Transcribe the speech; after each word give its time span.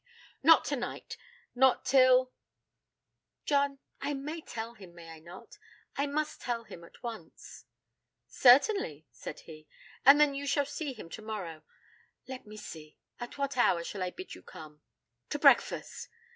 'Not 0.41 0.65
tonight 0.65 1.15
not 1.53 1.85
till. 1.85 2.31
John, 3.45 3.77
I 4.01 4.15
may 4.15 4.41
tell 4.41 4.73
him, 4.73 4.95
may 4.95 5.11
I 5.11 5.19
not? 5.19 5.59
I 5.95 6.07
must 6.07 6.41
tell 6.41 6.63
him 6.63 6.83
at 6.83 7.03
once.' 7.03 7.65
'Certainly,' 8.27 9.05
said 9.11 9.41
he. 9.41 9.67
'And 10.03 10.19
then 10.19 10.33
you 10.33 10.47
shall 10.47 10.65
see 10.65 10.93
him 10.93 11.07
tomorrow. 11.07 11.61
Let 12.27 12.47
me 12.47 12.57
see 12.57 12.97
at 13.19 13.37
what 13.37 13.55
hour 13.57 13.83
shall 13.83 14.01
I 14.01 14.09
bid 14.09 14.33
you 14.33 14.41
come?' 14.41 14.81
'To 15.29 15.37
breakfast.' 15.37 16.07